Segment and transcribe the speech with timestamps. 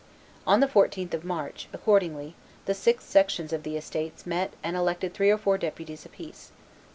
[0.47, 2.33] On the 14th of March, accordingly,
[2.65, 6.51] the six sections of the estates met and elected three or four deputies apiece.